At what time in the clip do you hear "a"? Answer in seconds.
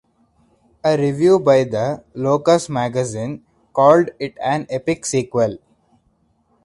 0.83-0.97